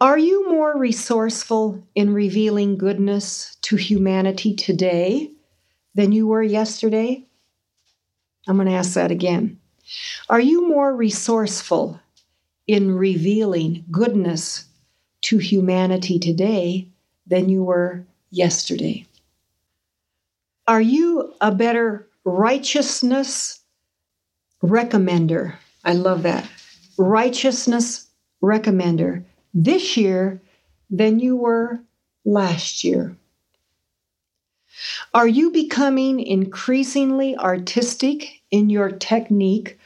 Are 0.00 0.18
you 0.18 0.48
more 0.50 0.78
resourceful 0.78 1.82
in 1.94 2.14
revealing 2.14 2.78
goodness 2.78 3.56
to 3.62 3.76
humanity 3.76 4.54
today 4.54 5.30
than 5.94 6.12
you 6.12 6.26
were 6.28 6.42
yesterday? 6.42 7.24
I'm 8.46 8.56
going 8.56 8.68
to 8.68 8.74
ask 8.74 8.94
that 8.94 9.10
again. 9.10 9.58
Are 10.28 10.40
you 10.40 10.68
more 10.68 10.94
resourceful 10.94 12.00
in 12.66 12.94
revealing 12.94 13.84
goodness 13.90 14.66
to 15.22 15.38
humanity 15.38 16.18
today 16.18 16.88
than 17.26 17.48
you 17.48 17.64
were 17.64 18.04
yesterday? 18.30 19.06
Are 20.66 20.80
you 20.80 21.34
a 21.40 21.50
better 21.50 22.06
righteousness 22.24 23.60
recommender? 24.62 25.56
I 25.84 25.94
love 25.94 26.22
that. 26.22 26.48
righteousness 26.98 28.06
recommender 28.42 29.24
this 29.54 29.96
year 29.96 30.40
than 30.90 31.18
you 31.18 31.36
were 31.36 31.80
last 32.24 32.84
year? 32.84 33.16
Are 35.12 35.26
you 35.26 35.50
becoming 35.50 36.20
increasingly 36.20 37.36
artistic 37.36 38.42
in 38.50 38.70
your 38.70 38.90
technique 38.90 39.78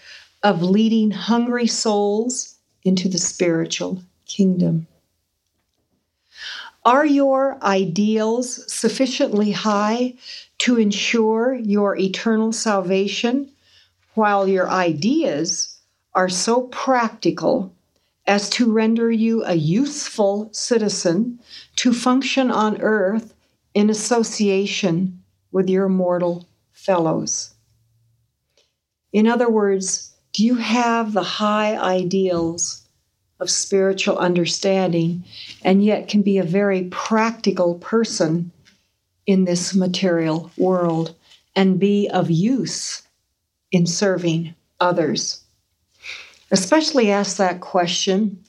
of 0.42 0.62
leading 0.62 1.11
hungry 1.11 1.66
souls 1.66 2.57
into 2.85 3.09
the 3.09 3.18
spiritual 3.18 4.03
kingdom? 4.27 4.87
Are 6.85 7.07
your 7.07 7.62
ideals 7.62 8.72
sufficiently 8.72 9.53
high 9.53 10.14
to 10.59 10.79
ensure 10.79 11.55
your 11.55 11.96
eternal 11.96 12.53
salvation, 12.53 13.51
while 14.14 14.48
your 14.48 14.68
ideas 14.68 15.79
are 16.14 16.29
so 16.29 16.62
practical 16.62 17.72
as 18.26 18.48
to 18.50 18.72
render 18.72 19.11
you 19.11 19.44
a 19.44 19.54
useful 19.54 20.48
citizen 20.52 21.38
to 21.76 21.92
function 21.92 22.50
on 22.50 22.80
earth 22.80 23.35
in 23.74 23.90
association 23.90 25.22
with 25.50 25.68
your 25.68 25.88
mortal 25.88 26.46
fellows. 26.72 27.54
In 29.12 29.26
other 29.26 29.48
words, 29.48 30.12
do 30.32 30.44
you 30.44 30.54
have 30.54 31.12
the 31.12 31.22
high 31.22 31.76
ideals 31.76 32.82
of 33.40 33.50
spiritual 33.50 34.16
understanding 34.18 35.24
and 35.62 35.85
yet 35.85 36.08
can 36.08 36.22
be 36.22 36.38
a 36.38 36.44
very 36.44 36.85
practical 36.85 37.74
person 37.76 38.50
in 39.26 39.44
this 39.44 39.74
material 39.74 40.50
world 40.56 41.14
and 41.54 41.78
be 41.78 42.08
of 42.08 42.30
use 42.30 43.02
in 43.70 43.87
serving 43.87 44.54
others? 44.80 45.41
Especially 46.52 47.10
ask 47.10 47.38
that 47.38 47.60
question 47.60 48.44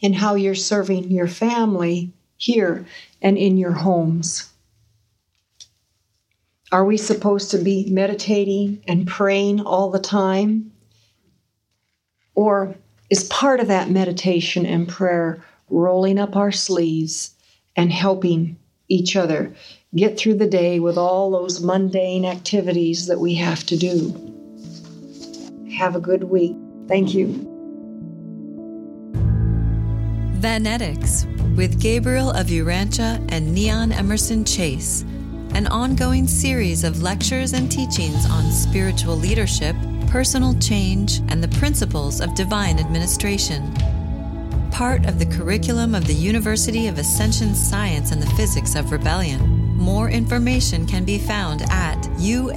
in 0.00 0.12
how 0.12 0.36
you're 0.36 0.54
serving 0.54 1.10
your 1.10 1.26
family 1.26 2.12
here 2.36 2.86
and 3.20 3.36
in 3.36 3.58
your 3.58 3.72
homes. 3.72 4.50
Are 6.70 6.84
we 6.84 6.96
supposed 6.96 7.50
to 7.50 7.58
be 7.58 7.90
meditating 7.90 8.84
and 8.86 9.06
praying 9.06 9.60
all 9.60 9.90
the 9.90 9.98
time? 9.98 10.70
Or 12.36 12.76
is 13.10 13.24
part 13.24 13.58
of 13.58 13.66
that 13.66 13.90
meditation 13.90 14.64
and 14.64 14.88
prayer 14.88 15.44
rolling 15.68 16.20
up 16.20 16.36
our 16.36 16.52
sleeves 16.52 17.34
and 17.74 17.90
helping 17.92 18.56
each 18.88 19.16
other 19.16 19.52
get 19.96 20.16
through 20.16 20.34
the 20.34 20.46
day 20.46 20.78
with 20.78 20.96
all 20.96 21.32
those 21.32 21.60
mundane 21.60 22.24
activities 22.24 23.08
that 23.08 23.18
we 23.18 23.34
have 23.34 23.66
to 23.66 23.76
do? 23.76 24.14
Have 25.76 25.96
a 25.96 26.00
good 26.00 26.24
week. 26.24 26.56
Thank 26.90 27.14
you. 27.14 27.28
Vanetics 30.40 31.24
with 31.56 31.80
Gabriel 31.80 32.30
of 32.30 32.48
Urantia 32.48 33.24
and 33.30 33.56
Niánn 33.56 33.96
Emerson 33.96 34.44
Chase 34.44 35.04
an 35.54 35.66
ongoing 35.66 36.26
series 36.26 36.84
of 36.84 37.02
lectures 37.02 37.52
and 37.52 37.70
teachings 37.70 38.24
on 38.30 38.50
spiritual 38.50 39.16
leadership, 39.16 39.74
personal 40.08 40.54
change, 40.58 41.18
and 41.28 41.42
the 41.42 41.48
principles 41.58 42.20
of 42.20 42.34
divine 42.34 42.78
administration. 42.78 43.74
Part 44.70 45.06
of 45.06 45.18
the 45.18 45.26
curriculum 45.26 45.94
of 45.94 46.06
the 46.06 46.14
University 46.14 46.86
of 46.86 46.98
Ascension 46.98 47.54
Science 47.54 48.12
and 48.12 48.22
the 48.22 48.30
Physics 48.36 48.76
of 48.76 48.92
Rebellion. 48.92 49.40
More 49.76 50.08
information 50.08 50.86
can 50.86 51.04
be 51.04 51.18
found 51.18 51.62
at 51.62 52.00
uaspr.org. 52.18 52.50